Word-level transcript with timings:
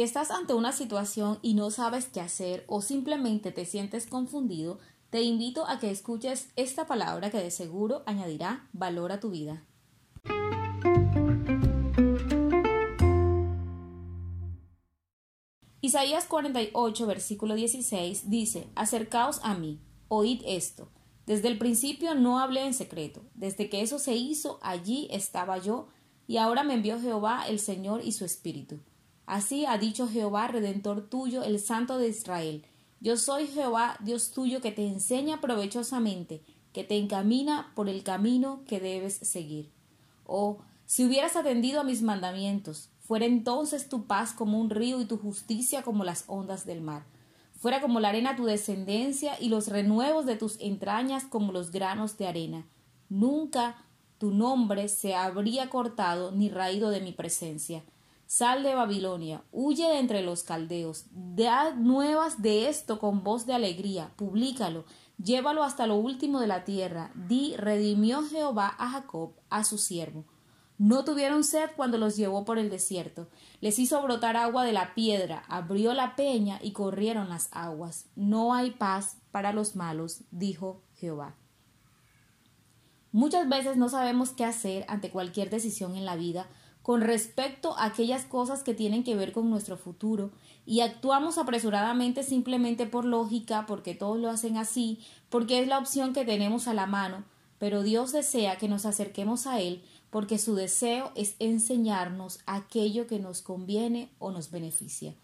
Si 0.00 0.04
estás 0.04 0.30
ante 0.30 0.54
una 0.54 0.72
situación 0.72 1.38
y 1.42 1.52
no 1.52 1.70
sabes 1.70 2.06
qué 2.06 2.22
hacer 2.22 2.64
o 2.68 2.80
simplemente 2.80 3.52
te 3.52 3.66
sientes 3.66 4.06
confundido, 4.06 4.78
te 5.10 5.20
invito 5.20 5.68
a 5.68 5.78
que 5.78 5.90
escuches 5.90 6.48
esta 6.56 6.86
palabra 6.86 7.30
que 7.30 7.36
de 7.36 7.50
seguro 7.50 8.02
añadirá 8.06 8.66
valor 8.72 9.12
a 9.12 9.20
tu 9.20 9.28
vida. 9.28 9.62
Isaías 15.82 16.24
48, 16.24 17.06
versículo 17.06 17.54
16 17.54 18.30
dice, 18.30 18.68
Acercaos 18.76 19.40
a 19.42 19.52
mí, 19.52 19.82
oíd 20.08 20.40
esto. 20.46 20.88
Desde 21.26 21.48
el 21.48 21.58
principio 21.58 22.14
no 22.14 22.38
hablé 22.38 22.64
en 22.64 22.72
secreto, 22.72 23.20
desde 23.34 23.68
que 23.68 23.82
eso 23.82 23.98
se 23.98 24.14
hizo, 24.14 24.60
allí 24.62 25.08
estaba 25.10 25.58
yo, 25.58 25.88
y 26.26 26.38
ahora 26.38 26.64
me 26.64 26.72
envió 26.72 26.98
Jehová 26.98 27.44
el 27.46 27.60
Señor 27.60 28.00
y 28.02 28.12
su 28.12 28.24
Espíritu. 28.24 28.80
Así 29.30 29.64
ha 29.64 29.78
dicho 29.78 30.08
Jehová, 30.08 30.48
Redentor 30.48 31.08
tuyo, 31.08 31.44
el 31.44 31.60
Santo 31.60 31.98
de 31.98 32.08
Israel. 32.08 32.64
Yo 32.98 33.16
soy 33.16 33.46
Jehová, 33.46 33.96
Dios 34.00 34.32
tuyo, 34.32 34.60
que 34.60 34.72
te 34.72 34.84
enseña 34.84 35.40
provechosamente, 35.40 36.42
que 36.72 36.82
te 36.82 36.96
encamina 36.96 37.70
por 37.76 37.88
el 37.88 38.02
camino 38.02 38.64
que 38.66 38.80
debes 38.80 39.14
seguir. 39.14 39.70
Oh, 40.26 40.58
si 40.84 41.04
hubieras 41.04 41.36
atendido 41.36 41.80
a 41.80 41.84
mis 41.84 42.02
mandamientos, 42.02 42.88
fuera 42.98 43.24
entonces 43.24 43.88
tu 43.88 44.08
paz 44.08 44.32
como 44.32 44.60
un 44.60 44.68
río 44.68 45.00
y 45.00 45.04
tu 45.04 45.16
justicia 45.16 45.84
como 45.84 46.02
las 46.02 46.24
ondas 46.26 46.66
del 46.66 46.80
mar. 46.80 47.04
Fuera 47.56 47.80
como 47.80 48.00
la 48.00 48.08
arena 48.08 48.34
tu 48.34 48.46
descendencia 48.46 49.40
y 49.40 49.48
los 49.48 49.68
renuevos 49.68 50.26
de 50.26 50.34
tus 50.34 50.58
entrañas 50.58 51.22
como 51.22 51.52
los 51.52 51.70
granos 51.70 52.18
de 52.18 52.26
arena. 52.26 52.66
Nunca 53.08 53.84
tu 54.18 54.32
nombre 54.32 54.88
se 54.88 55.14
habría 55.14 55.70
cortado 55.70 56.32
ni 56.32 56.48
raído 56.48 56.90
de 56.90 57.00
mi 57.00 57.12
presencia. 57.12 57.84
Sal 58.32 58.62
de 58.62 58.76
Babilonia, 58.76 59.42
huye 59.50 59.88
de 59.88 59.98
entre 59.98 60.22
los 60.22 60.44
caldeos, 60.44 61.06
da 61.10 61.74
nuevas 61.74 62.40
de 62.40 62.68
esto 62.68 63.00
con 63.00 63.24
voz 63.24 63.44
de 63.44 63.54
alegría, 63.54 64.12
publícalo, 64.14 64.84
llévalo 65.18 65.64
hasta 65.64 65.88
lo 65.88 65.96
último 65.96 66.38
de 66.38 66.46
la 66.46 66.62
tierra, 66.62 67.10
di, 67.16 67.56
redimió 67.56 68.22
Jehová 68.22 68.72
a 68.78 68.90
Jacob, 68.90 69.32
a 69.50 69.64
su 69.64 69.78
siervo. 69.78 70.26
No 70.78 71.04
tuvieron 71.04 71.42
sed 71.42 71.70
cuando 71.74 71.98
los 71.98 72.16
llevó 72.16 72.44
por 72.44 72.60
el 72.60 72.70
desierto. 72.70 73.28
Les 73.60 73.80
hizo 73.80 74.00
brotar 74.00 74.36
agua 74.36 74.62
de 74.62 74.74
la 74.74 74.94
piedra, 74.94 75.42
abrió 75.48 75.92
la 75.92 76.14
peña 76.14 76.60
y 76.62 76.70
corrieron 76.70 77.30
las 77.30 77.48
aguas. 77.50 78.06
No 78.14 78.54
hay 78.54 78.70
paz 78.70 79.16
para 79.32 79.52
los 79.52 79.74
malos, 79.74 80.20
dijo 80.30 80.84
Jehová. 80.94 81.34
Muchas 83.10 83.48
veces 83.48 83.76
no 83.76 83.88
sabemos 83.88 84.30
qué 84.30 84.44
hacer 84.44 84.84
ante 84.86 85.10
cualquier 85.10 85.50
decisión 85.50 85.96
en 85.96 86.04
la 86.04 86.14
vida 86.14 86.46
con 86.82 87.00
respecto 87.02 87.76
a 87.76 87.84
aquellas 87.86 88.24
cosas 88.24 88.62
que 88.62 88.74
tienen 88.74 89.04
que 89.04 89.16
ver 89.16 89.32
con 89.32 89.50
nuestro 89.50 89.76
futuro 89.76 90.30
y 90.64 90.80
actuamos 90.80 91.38
apresuradamente 91.38 92.22
simplemente 92.22 92.86
por 92.86 93.04
lógica, 93.04 93.66
porque 93.66 93.94
todos 93.94 94.18
lo 94.18 94.30
hacen 94.30 94.56
así, 94.56 95.00
porque 95.28 95.60
es 95.60 95.68
la 95.68 95.78
opción 95.78 96.12
que 96.12 96.24
tenemos 96.24 96.68
a 96.68 96.74
la 96.74 96.86
mano, 96.86 97.24
pero 97.58 97.82
Dios 97.82 98.12
desea 98.12 98.56
que 98.56 98.68
nos 98.68 98.86
acerquemos 98.86 99.46
a 99.46 99.60
Él 99.60 99.82
porque 100.10 100.38
su 100.38 100.54
deseo 100.54 101.12
es 101.14 101.36
enseñarnos 101.38 102.40
aquello 102.46 103.06
que 103.06 103.20
nos 103.20 103.42
conviene 103.42 104.10
o 104.18 104.32
nos 104.32 104.50
beneficia. 104.50 105.14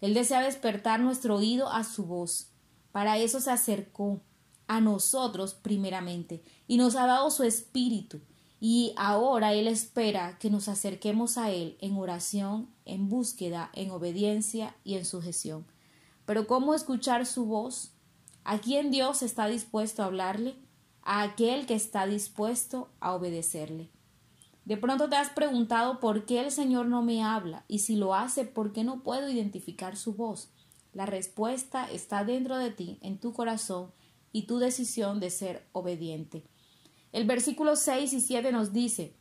Él 0.00 0.14
desea 0.14 0.42
despertar 0.42 1.00
nuestro 1.00 1.36
oído 1.36 1.68
a 1.68 1.84
su 1.84 2.04
voz. 2.04 2.48
Para 2.90 3.18
eso 3.18 3.40
se 3.40 3.50
acercó 3.50 4.20
a 4.66 4.80
nosotros 4.80 5.54
primeramente 5.54 6.42
y 6.66 6.78
nos 6.78 6.96
ha 6.96 7.06
dado 7.06 7.30
su 7.30 7.44
espíritu. 7.44 8.20
Y 8.64 8.94
ahora 8.96 9.54
Él 9.54 9.66
espera 9.66 10.38
que 10.38 10.48
nos 10.48 10.68
acerquemos 10.68 11.36
a 11.36 11.50
Él 11.50 11.76
en 11.80 11.96
oración, 11.96 12.68
en 12.84 13.08
búsqueda, 13.08 13.70
en 13.72 13.90
obediencia 13.90 14.76
y 14.84 14.94
en 14.94 15.04
sujeción. 15.04 15.66
Pero 16.26 16.46
¿cómo 16.46 16.72
escuchar 16.72 17.26
su 17.26 17.46
voz? 17.46 17.90
¿A 18.44 18.58
quién 18.58 18.92
Dios 18.92 19.22
está 19.22 19.48
dispuesto 19.48 20.04
a 20.04 20.06
hablarle? 20.06 20.54
A 21.02 21.22
aquel 21.22 21.66
que 21.66 21.74
está 21.74 22.06
dispuesto 22.06 22.88
a 23.00 23.14
obedecerle. 23.14 23.90
De 24.64 24.76
pronto 24.76 25.08
te 25.08 25.16
has 25.16 25.30
preguntado 25.30 25.98
por 25.98 26.24
qué 26.24 26.38
el 26.38 26.52
Señor 26.52 26.86
no 26.86 27.02
me 27.02 27.24
habla 27.24 27.64
y 27.66 27.80
si 27.80 27.96
lo 27.96 28.14
hace, 28.14 28.44
¿por 28.44 28.72
qué 28.72 28.84
no 28.84 29.02
puedo 29.02 29.28
identificar 29.28 29.96
su 29.96 30.14
voz? 30.14 30.50
La 30.92 31.04
respuesta 31.04 31.90
está 31.90 32.22
dentro 32.22 32.58
de 32.58 32.70
ti, 32.70 33.00
en 33.02 33.18
tu 33.18 33.32
corazón 33.32 33.90
y 34.30 34.42
tu 34.42 34.60
decisión 34.60 35.18
de 35.18 35.30
ser 35.30 35.66
obediente. 35.72 36.44
El 37.12 37.26
versículo 37.26 37.76
6 37.76 38.12
y 38.14 38.20
7 38.20 38.52
nos 38.52 38.72
dice, 38.72 39.14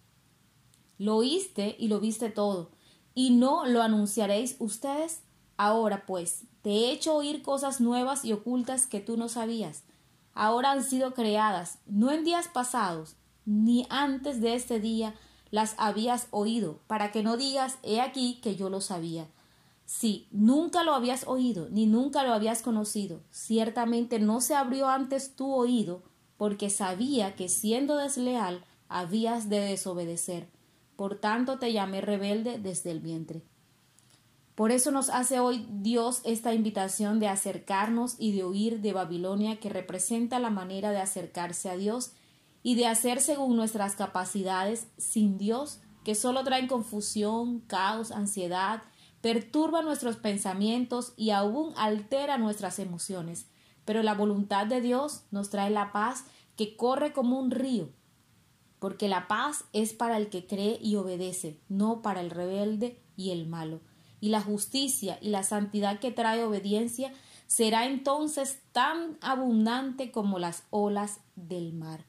Lo 0.97 1.17
oíste 1.17 1.75
y 1.77 1.89
lo 1.89 1.99
viste 1.99 2.29
todo, 2.29 2.71
y 3.13 3.31
no 3.31 3.65
lo 3.65 3.81
anunciaréis 3.81 4.55
ustedes. 4.59 5.21
Ahora 5.57 6.05
pues, 6.05 6.45
te 6.61 6.69
he 6.69 6.91
hecho 6.91 7.15
oír 7.15 7.43
cosas 7.43 7.81
nuevas 7.81 8.23
y 8.25 8.33
ocultas 8.33 8.87
que 8.87 9.01
tú 9.01 9.17
no 9.17 9.27
sabías. 9.29 9.83
Ahora 10.33 10.71
han 10.71 10.83
sido 10.83 11.13
creadas, 11.13 11.79
no 11.85 12.11
en 12.11 12.23
días 12.23 12.47
pasados, 12.47 13.15
ni 13.45 13.85
antes 13.89 14.39
de 14.39 14.55
este 14.55 14.79
día, 14.79 15.13
las 15.49 15.75
habías 15.77 16.27
oído, 16.31 16.79
para 16.87 17.11
que 17.11 17.23
no 17.23 17.35
digas 17.35 17.77
he 17.83 17.99
aquí 17.99 18.39
que 18.41 18.55
yo 18.55 18.69
lo 18.69 18.79
sabía. 18.79 19.27
Si 19.85 20.29
nunca 20.31 20.83
lo 20.83 20.93
habías 20.93 21.27
oído, 21.27 21.67
ni 21.69 21.85
nunca 21.85 22.23
lo 22.23 22.33
habías 22.33 22.61
conocido, 22.61 23.21
ciertamente 23.29 24.19
no 24.19 24.39
se 24.39 24.55
abrió 24.55 24.87
antes 24.87 25.35
tu 25.35 25.53
oído, 25.53 26.03
porque 26.41 26.71
sabía 26.71 27.35
que 27.35 27.47
siendo 27.49 27.97
desleal 27.97 28.65
habías 28.89 29.47
de 29.47 29.59
desobedecer. 29.59 30.49
Por 30.95 31.19
tanto 31.19 31.59
te 31.59 31.71
llamé 31.71 32.01
rebelde 32.01 32.57
desde 32.57 32.89
el 32.89 32.99
vientre. 32.99 33.43
Por 34.55 34.71
eso 34.71 34.89
nos 34.89 35.11
hace 35.11 35.39
hoy 35.39 35.67
Dios 35.69 36.21
esta 36.23 36.55
invitación 36.55 37.19
de 37.19 37.27
acercarnos 37.27 38.15
y 38.17 38.31
de 38.31 38.43
huir 38.43 38.81
de 38.81 38.91
Babilonia 38.91 39.59
que 39.59 39.69
representa 39.69 40.39
la 40.39 40.49
manera 40.49 40.89
de 40.89 40.99
acercarse 40.99 41.69
a 41.69 41.77
Dios 41.77 42.13
y 42.63 42.73
de 42.73 42.87
hacer 42.87 43.21
según 43.21 43.55
nuestras 43.55 43.95
capacidades 43.95 44.87
sin 44.97 45.37
Dios, 45.37 45.79
que 46.03 46.15
solo 46.15 46.43
traen 46.43 46.65
confusión, 46.65 47.59
caos, 47.67 48.09
ansiedad, 48.09 48.81
perturba 49.21 49.83
nuestros 49.83 50.15
pensamientos 50.15 51.13
y 51.17 51.29
aún 51.29 51.71
altera 51.77 52.39
nuestras 52.39 52.79
emociones. 52.79 53.45
Pero 53.85 54.03
la 54.03 54.13
voluntad 54.13 54.67
de 54.67 54.81
Dios 54.81 55.23
nos 55.31 55.49
trae 55.49 55.69
la 55.69 55.91
paz 55.91 56.25
que 56.55 56.75
corre 56.75 57.13
como 57.13 57.39
un 57.39 57.51
río, 57.51 57.89
porque 58.79 59.07
la 59.07 59.27
paz 59.27 59.65
es 59.73 59.93
para 59.93 60.17
el 60.17 60.29
que 60.29 60.47
cree 60.47 60.79
y 60.81 60.95
obedece, 60.95 61.59
no 61.69 62.01
para 62.01 62.21
el 62.21 62.29
rebelde 62.29 63.01
y 63.15 63.31
el 63.31 63.47
malo. 63.47 63.81
Y 64.19 64.29
la 64.29 64.41
justicia 64.41 65.17
y 65.21 65.29
la 65.29 65.43
santidad 65.43 65.99
que 65.99 66.11
trae 66.11 66.43
obediencia 66.43 67.11
será 67.47 67.85
entonces 67.85 68.59
tan 68.71 69.17
abundante 69.21 70.11
como 70.11 70.39
las 70.39 70.63
olas 70.69 71.19
del 71.35 71.73
mar. 71.73 72.05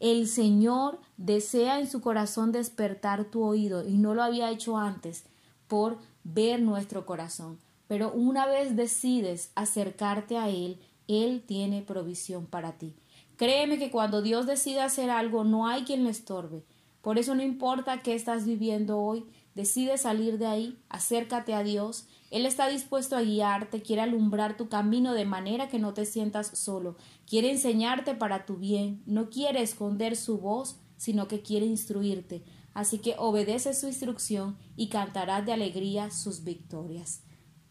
El 0.00 0.28
Señor 0.28 1.00
desea 1.16 1.80
en 1.80 1.90
su 1.90 2.00
corazón 2.00 2.52
despertar 2.52 3.24
tu 3.24 3.42
oído 3.42 3.86
y 3.86 3.98
no 3.98 4.14
lo 4.14 4.22
había 4.22 4.50
hecho 4.50 4.78
antes 4.78 5.24
por 5.66 5.98
ver 6.22 6.62
nuestro 6.62 7.04
corazón. 7.04 7.58
Pero 7.88 8.12
una 8.12 8.46
vez 8.46 8.76
decides 8.76 9.50
acercarte 9.54 10.36
a 10.36 10.48
Él, 10.48 10.80
Él 11.08 11.42
tiene 11.44 11.82
provisión 11.82 12.46
para 12.46 12.78
ti. 12.78 12.94
Créeme 13.36 13.78
que 13.78 13.90
cuando 13.90 14.22
Dios 14.22 14.46
decide 14.46 14.80
hacer 14.80 15.10
algo 15.10 15.42
no 15.42 15.66
hay 15.66 15.82
quien 15.82 16.04
lo 16.04 16.10
estorbe. 16.10 16.64
Por 17.02 17.18
eso 17.18 17.34
no 17.34 17.42
importa 17.42 18.02
qué 18.02 18.14
estás 18.14 18.46
viviendo 18.46 18.98
hoy, 18.98 19.24
decide 19.54 19.98
salir 19.98 20.38
de 20.38 20.46
ahí, 20.46 20.78
acércate 20.88 21.54
a 21.54 21.64
Dios 21.64 22.06
él 22.30 22.44
está 22.44 22.68
dispuesto 22.68 23.16
a 23.16 23.22
guiarte, 23.22 23.80
quiere 23.80 24.02
alumbrar 24.02 24.56
tu 24.56 24.68
camino 24.68 25.14
de 25.14 25.24
manera 25.24 25.68
que 25.68 25.78
no 25.78 25.94
te 25.94 26.04
sientas 26.04 26.48
solo, 26.58 26.96
quiere 27.26 27.50
enseñarte 27.50 28.14
para 28.14 28.44
tu 28.44 28.56
bien, 28.56 29.02
no 29.06 29.30
quiere 29.30 29.62
esconder 29.62 30.14
su 30.14 30.38
voz, 30.38 30.76
sino 30.98 31.26
que 31.26 31.40
quiere 31.40 31.64
instruirte. 31.64 32.44
Así 32.74 32.98
que 32.98 33.14
obedece 33.18 33.72
su 33.72 33.86
instrucción 33.86 34.58
y 34.76 34.88
cantarás 34.88 35.46
de 35.46 35.52
alegría 35.52 36.10
sus 36.10 36.44
victorias. 36.44 37.22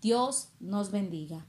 Dios 0.02 0.50
nos 0.60 0.92
bendiga. 0.92 1.46